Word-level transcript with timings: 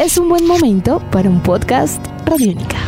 es 0.00 0.16
un 0.16 0.30
buen 0.30 0.46
momento 0.46 0.98
para 1.10 1.28
un 1.28 1.42
podcast 1.42 2.02
Radiónica. 2.24 2.78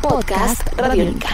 Podcast 0.00 0.62
Radiónica. 0.76 1.28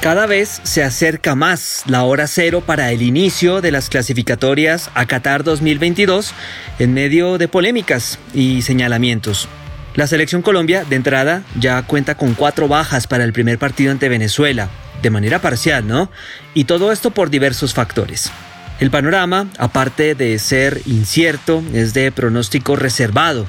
Cada 0.00 0.26
vez 0.26 0.60
se 0.62 0.84
acerca 0.84 1.34
más 1.34 1.82
la 1.86 2.04
hora 2.04 2.28
cero 2.28 2.62
para 2.64 2.92
el 2.92 3.02
inicio 3.02 3.60
de 3.60 3.72
las 3.72 3.88
clasificatorias 3.90 4.92
a 4.94 5.06
Qatar 5.06 5.42
2022 5.42 6.32
en 6.78 6.94
medio 6.94 7.38
de 7.38 7.48
polémicas 7.48 8.20
y 8.32 8.62
señalamientos. 8.62 9.48
La 9.96 10.06
selección 10.06 10.42
Colombia, 10.42 10.84
de 10.84 10.94
entrada, 10.94 11.42
ya 11.58 11.80
cuenta 11.80 12.16
con 12.16 12.34
cuatro 12.34 12.68
bajas 12.68 13.06
para 13.06 13.24
el 13.24 13.32
primer 13.32 13.58
partido 13.58 13.90
ante 13.90 14.10
Venezuela, 14.10 14.68
de 15.00 15.08
manera 15.08 15.40
parcial, 15.40 15.88
¿no? 15.88 16.10
Y 16.52 16.64
todo 16.64 16.92
esto 16.92 17.12
por 17.12 17.30
diversos 17.30 17.72
factores. 17.72 18.30
El 18.78 18.90
panorama, 18.90 19.48
aparte 19.56 20.14
de 20.14 20.38
ser 20.38 20.82
incierto, 20.84 21.64
es 21.72 21.94
de 21.94 22.12
pronóstico 22.12 22.76
reservado. 22.76 23.46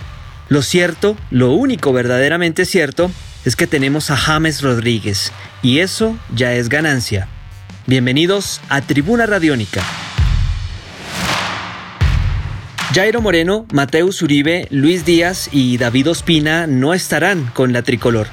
Lo 0.48 0.62
cierto, 0.62 1.18
lo 1.32 1.52
único 1.52 1.92
verdaderamente 1.92 2.64
cierto, 2.64 3.12
es 3.44 3.58
que 3.58 3.68
tenemos 3.68 4.10
a 4.10 4.16
James 4.16 4.62
Rodríguez, 4.62 5.34
y 5.62 5.80
eso 5.80 6.18
ya 6.34 6.54
es 6.54 6.70
ganancia. 6.70 7.28
Bienvenidos 7.88 8.62
a 8.70 8.80
Tribuna 8.80 9.26
Radiónica. 9.26 9.84
Jairo 12.98 13.22
Moreno, 13.22 13.68
Mateus 13.72 14.24
Uribe, 14.24 14.68
Luis 14.72 15.06
Díaz 15.06 15.50
y 15.52 15.78
David 15.78 16.10
Ospina 16.10 16.66
no 16.66 16.96
estarán 16.96 17.46
con 17.54 17.72
la 17.72 17.84
tricolor. 17.84 18.26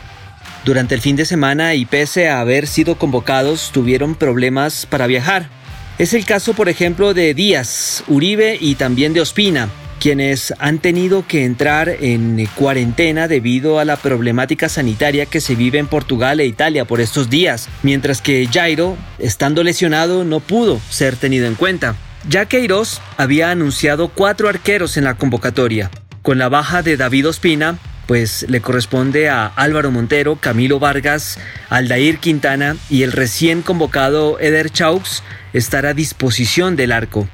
Durante 0.64 0.94
el 0.94 1.02
fin 1.02 1.16
de 1.16 1.26
semana 1.26 1.74
y 1.74 1.84
pese 1.84 2.30
a 2.30 2.40
haber 2.40 2.66
sido 2.66 2.96
convocados, 2.96 3.72
tuvieron 3.74 4.14
problemas 4.14 4.86
para 4.86 5.06
viajar. 5.06 5.50
Es 5.98 6.14
el 6.14 6.24
caso, 6.24 6.54
por 6.54 6.70
ejemplo, 6.70 7.12
de 7.12 7.34
Díaz, 7.34 8.04
Uribe 8.08 8.56
y 8.58 8.76
también 8.76 9.12
de 9.12 9.20
Ospina, 9.20 9.68
quienes 10.00 10.54
han 10.58 10.78
tenido 10.78 11.26
que 11.26 11.44
entrar 11.44 11.90
en 12.00 12.48
cuarentena 12.54 13.28
debido 13.28 13.78
a 13.78 13.84
la 13.84 13.98
problemática 13.98 14.70
sanitaria 14.70 15.26
que 15.26 15.42
se 15.42 15.56
vive 15.56 15.78
en 15.78 15.88
Portugal 15.88 16.40
e 16.40 16.46
Italia 16.46 16.86
por 16.86 17.02
estos 17.02 17.28
días, 17.28 17.68
mientras 17.82 18.22
que 18.22 18.48
Jairo, 18.50 18.96
estando 19.18 19.62
lesionado, 19.62 20.24
no 20.24 20.40
pudo 20.40 20.80
ser 20.88 21.16
tenido 21.16 21.46
en 21.48 21.54
cuenta. 21.54 21.96
Ya 22.28 22.46
Queiroz 22.46 23.00
había 23.18 23.50
anunciado 23.50 24.08
cuatro 24.08 24.48
arqueros 24.48 24.96
en 24.96 25.04
la 25.04 25.14
convocatoria. 25.14 25.90
Con 26.22 26.38
la 26.38 26.48
baja 26.48 26.82
de 26.82 26.96
David 26.96 27.28
Ospina, 27.28 27.78
pues 28.06 28.46
le 28.48 28.60
corresponde 28.60 29.28
a 29.28 29.46
Álvaro 29.46 29.90
Montero, 29.90 30.36
Camilo 30.36 30.78
Vargas, 30.78 31.38
Aldair 31.68 32.18
Quintana 32.18 32.76
y 32.88 33.02
el 33.02 33.12
recién 33.12 33.62
convocado 33.62 34.38
Eder 34.40 34.70
Chaux 34.70 35.22
estar 35.52 35.86
a 35.86 35.94
disposición 35.94 36.76
del 36.76 36.92
arco. 36.92 37.28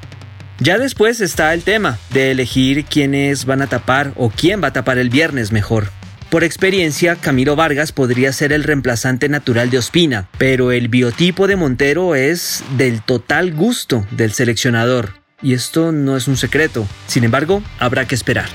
Ya 0.58 0.76
después 0.76 1.20
está 1.20 1.54
el 1.54 1.62
tema 1.62 1.98
de 2.10 2.32
elegir 2.32 2.84
quiénes 2.84 3.46
van 3.46 3.62
a 3.62 3.66
tapar 3.68 4.12
o 4.16 4.30
quién 4.30 4.62
va 4.62 4.68
a 4.68 4.72
tapar 4.72 4.98
el 4.98 5.08
viernes 5.08 5.52
mejor. 5.52 5.90
Por 6.30 6.44
experiencia, 6.44 7.16
Camilo 7.16 7.56
Vargas 7.56 7.90
podría 7.90 8.32
ser 8.32 8.52
el 8.52 8.62
reemplazante 8.62 9.28
natural 9.28 9.68
de 9.68 9.78
Ospina, 9.78 10.28
pero 10.38 10.70
el 10.70 10.86
biotipo 10.86 11.48
de 11.48 11.56
Montero 11.56 12.14
es 12.14 12.62
del 12.76 13.02
total 13.02 13.52
gusto 13.52 14.06
del 14.12 14.30
seleccionador. 14.30 15.14
Y 15.42 15.54
esto 15.54 15.90
no 15.90 16.16
es 16.16 16.28
un 16.28 16.36
secreto. 16.36 16.86
Sin 17.08 17.24
embargo, 17.24 17.64
habrá 17.80 18.06
que 18.06 18.14
esperar. 18.14 18.48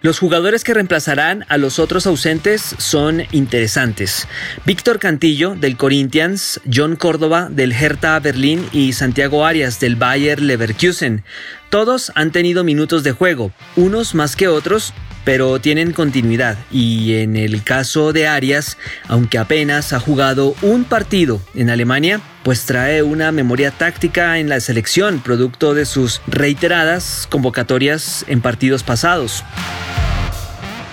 Los 0.00 0.18
jugadores 0.18 0.64
que 0.64 0.72
reemplazarán 0.72 1.44
a 1.48 1.58
los 1.58 1.78
otros 1.78 2.06
ausentes 2.06 2.74
son 2.78 3.24
interesantes. 3.32 4.26
Víctor 4.64 4.98
Cantillo 4.98 5.56
del 5.56 5.76
Corinthians, 5.76 6.58
John 6.72 6.96
Córdoba 6.96 7.48
del 7.50 7.72
Hertha 7.72 8.18
Berlín 8.20 8.66
y 8.72 8.94
Santiago 8.94 9.44
Arias 9.44 9.78
del 9.78 9.96
Bayer 9.96 10.40
Leverkusen. 10.40 11.22
Todos 11.68 12.12
han 12.14 12.32
tenido 12.32 12.64
minutos 12.64 13.02
de 13.02 13.12
juego, 13.12 13.52
unos 13.74 14.14
más 14.14 14.36
que 14.36 14.48
otros, 14.48 14.94
pero 15.26 15.60
tienen 15.60 15.92
continuidad 15.92 16.56
y 16.70 17.14
en 17.14 17.34
el 17.34 17.64
caso 17.64 18.12
de 18.12 18.28
Arias, 18.28 18.78
aunque 19.08 19.38
apenas 19.38 19.92
ha 19.92 19.98
jugado 19.98 20.54
un 20.62 20.84
partido 20.84 21.42
en 21.56 21.68
Alemania, 21.68 22.20
pues 22.44 22.64
trae 22.64 23.02
una 23.02 23.32
memoria 23.32 23.72
táctica 23.72 24.38
en 24.38 24.48
la 24.48 24.60
selección 24.60 25.18
producto 25.18 25.74
de 25.74 25.84
sus 25.84 26.22
reiteradas 26.28 27.26
convocatorias 27.28 28.24
en 28.28 28.40
partidos 28.40 28.84
pasados. 28.84 29.42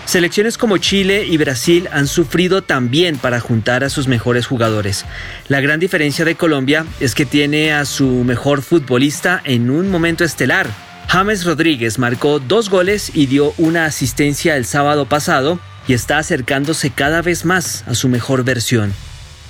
Selecciones 0.05 0.57
como 0.57 0.79
Chile 0.79 1.27
y 1.27 1.37
Brasil 1.37 1.87
han 1.91 2.07
sufrido 2.07 2.63
también 2.63 3.17
para 3.17 3.39
juntar 3.39 3.83
a 3.83 3.89
sus 3.91 4.07
mejores 4.07 4.47
jugadores. 4.47 5.05
La 5.47 5.61
gran 5.61 5.79
diferencia 5.79 6.25
de 6.25 6.33
Colombia 6.33 6.87
es 6.99 7.13
que 7.13 7.27
tiene 7.27 7.71
a 7.71 7.85
su 7.85 8.07
mejor 8.23 8.63
futbolista 8.63 9.43
en 9.45 9.69
un 9.69 9.89
momento 9.91 10.23
estelar, 10.23 10.67
James 11.07 11.45
Rodríguez 11.45 11.99
marcó 11.99 12.39
dos 12.39 12.69
goles 12.69 13.11
y 13.13 13.27
dio 13.27 13.53
una 13.57 13.85
asistencia 13.85 14.57
el 14.57 14.65
sábado 14.65 15.05
pasado 15.05 15.59
y 15.87 15.93
está 15.93 16.17
acercándose 16.17 16.89
cada 16.89 17.21
vez 17.21 17.45
más 17.45 17.83
a 17.87 17.93
su 17.93 18.09
mejor 18.09 18.43
versión. 18.43 18.93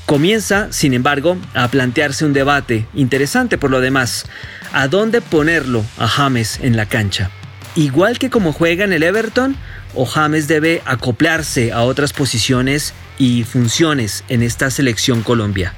Comienza, 0.06 0.68
sin 0.72 0.94
embargo, 0.94 1.38
a 1.54 1.70
plantearse 1.70 2.26
un 2.26 2.34
debate 2.34 2.86
interesante 2.94 3.58
por 3.58 3.72
lo 3.72 3.80
demás. 3.80 4.26
¿A 4.74 4.88
dónde 4.88 5.22
ponerlo 5.22 5.86
a 5.98 6.08
James 6.08 6.60
en 6.62 6.76
la 6.76 6.88
cancha? 6.88 7.32
Igual 7.76 8.20
que 8.20 8.30
como 8.30 8.52
juega 8.52 8.84
en 8.84 8.94
el 8.94 9.04
Everton, 9.04 9.56
o 9.96 10.06
James 10.06 10.48
debe 10.48 10.82
acoplarse 10.86 11.72
a 11.72 11.84
otras 11.84 12.14
posiciones 12.14 12.94
y 13.18 13.44
funciones 13.44 14.24
en 14.28 14.44
esta 14.44 14.70
selección 14.70 15.24
Colombia. 15.24 15.74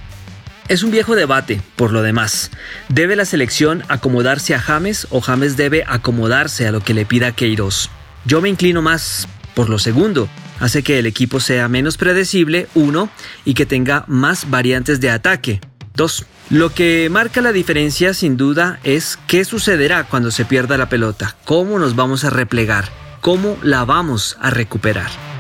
Es 0.67 0.81
un 0.81 0.89
viejo 0.89 1.15
debate, 1.15 1.61
por 1.75 1.91
lo 1.91 2.01
demás. 2.01 2.49
¿Debe 2.89 3.15
la 3.15 3.25
selección 3.25 3.83
acomodarse 3.87 4.55
a 4.55 4.59
James 4.59 5.05
o 5.11 5.21
James 5.21 5.57
debe 5.57 5.83
acomodarse 5.87 6.67
a 6.67 6.71
lo 6.71 6.81
que 6.81 6.95
le 6.95 7.05
pida 7.05 7.33
Queiroz? 7.33 7.91
Yo 8.25 8.41
me 8.41 8.49
inclino 8.49 8.81
más 8.81 9.27
por 9.53 9.69
lo 9.69 9.77
segundo. 9.77 10.27
Hace 10.59 10.81
que 10.81 10.97
el 10.97 11.05
equipo 11.05 11.39
sea 11.39 11.67
menos 11.67 11.97
predecible, 11.97 12.67
uno, 12.73 13.09
y 13.43 13.53
que 13.53 13.67
tenga 13.67 14.05
más 14.07 14.49
variantes 14.49 14.99
de 14.99 15.11
ataque. 15.11 15.61
Dos. 15.93 16.25
Lo 16.49 16.73
que 16.73 17.09
marca 17.11 17.41
la 17.41 17.51
diferencia 17.51 18.15
sin 18.15 18.35
duda 18.35 18.79
es 18.83 19.19
qué 19.27 19.45
sucederá 19.45 20.05
cuando 20.05 20.31
se 20.31 20.45
pierda 20.45 20.77
la 20.77 20.89
pelota, 20.89 21.35
cómo 21.45 21.77
nos 21.77 21.95
vamos 21.95 22.23
a 22.23 22.31
replegar, 22.31 22.89
cómo 23.21 23.57
la 23.61 23.85
vamos 23.85 24.37
a 24.41 24.49
recuperar. 24.49 25.34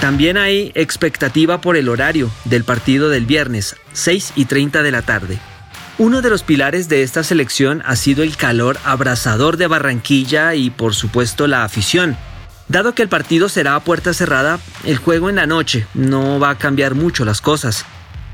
También 0.00 0.36
hay 0.36 0.72
expectativa 0.74 1.60
por 1.60 1.76
el 1.76 1.88
horario 1.88 2.30
del 2.44 2.64
partido 2.64 3.08
del 3.08 3.24
viernes, 3.24 3.76
6 3.92 4.34
y 4.36 4.44
30 4.44 4.82
de 4.82 4.90
la 4.90 5.02
tarde. 5.02 5.38
Uno 5.98 6.20
de 6.20 6.28
los 6.28 6.42
pilares 6.42 6.90
de 6.90 7.02
esta 7.02 7.24
selección 7.24 7.82
ha 7.86 7.96
sido 7.96 8.22
el 8.22 8.36
calor 8.36 8.78
abrasador 8.84 9.56
de 9.56 9.66
Barranquilla 9.66 10.54
y 10.54 10.68
por 10.68 10.94
supuesto 10.94 11.46
la 11.46 11.64
afición. 11.64 12.16
Dado 12.68 12.94
que 12.94 13.02
el 13.02 13.08
partido 13.08 13.48
será 13.48 13.74
a 13.74 13.80
puerta 13.80 14.12
cerrada, 14.12 14.60
el 14.84 14.98
juego 14.98 15.30
en 15.30 15.36
la 15.36 15.46
noche 15.46 15.86
no 15.94 16.38
va 16.38 16.50
a 16.50 16.58
cambiar 16.58 16.94
mucho 16.94 17.24
las 17.24 17.40
cosas. 17.40 17.86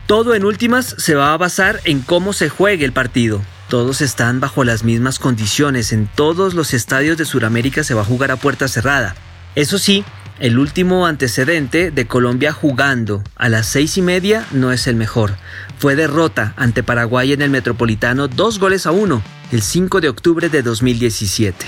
Todo 0.08 0.34
en 0.34 0.44
últimas 0.44 0.96
se 0.98 1.14
va 1.14 1.32
a 1.32 1.36
basar 1.36 1.80
en 1.84 2.00
cómo 2.00 2.32
se 2.32 2.48
juegue 2.48 2.84
el 2.84 2.92
partido. 2.92 3.40
Todos 3.68 4.00
están 4.00 4.40
bajo 4.40 4.64
las 4.64 4.82
mismas 4.82 5.20
condiciones, 5.20 5.92
en 5.92 6.08
todos 6.08 6.54
los 6.54 6.74
estadios 6.74 7.16
de 7.16 7.24
Sudamérica 7.24 7.84
se 7.84 7.94
va 7.94 8.02
a 8.02 8.06
jugar 8.06 8.32
a 8.32 8.36
puerta 8.36 8.66
cerrada. 8.66 9.14
Eso 9.54 9.78
sí, 9.78 10.04
el 10.42 10.58
último 10.58 11.06
antecedente 11.06 11.92
de 11.92 12.06
Colombia 12.08 12.52
jugando 12.52 13.22
a 13.36 13.48
las 13.48 13.68
seis 13.68 13.96
y 13.96 14.02
media 14.02 14.44
no 14.50 14.72
es 14.72 14.88
el 14.88 14.96
mejor. 14.96 15.36
Fue 15.78 15.94
derrota 15.94 16.52
ante 16.56 16.82
Paraguay 16.82 17.32
en 17.32 17.42
el 17.42 17.50
Metropolitano 17.50 18.26
dos 18.26 18.58
goles 18.58 18.84
a 18.86 18.90
uno 18.90 19.22
el 19.52 19.62
5 19.62 20.00
de 20.00 20.08
octubre 20.08 20.48
de 20.48 20.62
2017. 20.62 21.64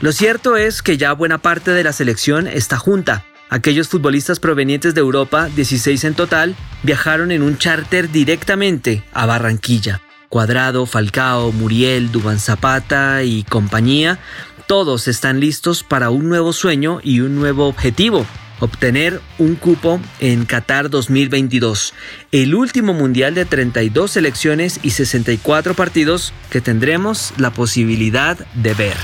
Lo 0.00 0.12
cierto 0.12 0.56
es 0.56 0.80
que 0.80 0.96
ya 0.96 1.12
buena 1.12 1.36
parte 1.36 1.72
de 1.72 1.84
la 1.84 1.92
selección 1.92 2.46
está 2.46 2.78
junta. 2.78 3.26
Aquellos 3.50 3.88
futbolistas 3.88 4.40
provenientes 4.40 4.94
de 4.94 5.02
Europa, 5.02 5.50
16 5.54 6.04
en 6.04 6.14
total, 6.14 6.56
viajaron 6.84 7.32
en 7.32 7.42
un 7.42 7.58
charter 7.58 8.10
directamente 8.10 9.04
a 9.12 9.26
Barranquilla. 9.26 10.00
Cuadrado, 10.30 10.86
Falcao, 10.86 11.50
Muriel, 11.50 12.12
Duban 12.12 12.38
Zapata 12.38 13.24
y 13.24 13.42
compañía 13.42 14.20
todos 14.70 15.08
están 15.08 15.40
listos 15.40 15.82
para 15.82 16.10
un 16.10 16.28
nuevo 16.28 16.52
sueño 16.52 17.00
y 17.02 17.22
un 17.22 17.34
nuevo 17.34 17.66
objetivo, 17.66 18.24
obtener 18.60 19.20
un 19.36 19.56
cupo 19.56 20.00
en 20.20 20.44
Qatar 20.44 20.90
2022, 20.90 21.92
el 22.30 22.54
último 22.54 22.94
mundial 22.94 23.34
de 23.34 23.46
32 23.46 24.12
selecciones 24.12 24.78
y 24.84 24.90
64 24.90 25.74
partidos 25.74 26.32
que 26.50 26.60
tendremos 26.60 27.32
la 27.36 27.50
posibilidad 27.50 28.38
de 28.54 28.74
ver. 28.74 28.96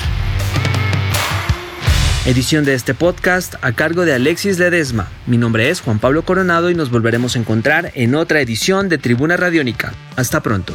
Edición 2.27 2.65
de 2.65 2.75
este 2.75 2.95
podcast 2.95 3.57
a 3.61 3.73
cargo 3.73 4.05
de 4.05 4.15
Alexis 4.15 4.61
Ledesma. 4.61 5.09
Mi 5.27 5.37
nombre 5.37 5.69
es 5.69 5.81
Juan 5.81 5.99
Pablo 5.99 6.23
Coronado 6.23 6.71
y 6.71 6.77
nos 6.77 6.91
volveremos 6.93 7.35
a 7.35 7.41
encontrar 7.41 7.91
en 7.97 8.15
otra 8.15 8.41
edición 8.41 8.89
de 8.89 8.99
Tribuna 8.99 9.37
Radiónica. 9.37 9.93
Hasta 10.15 10.45
pronto. 10.45 10.75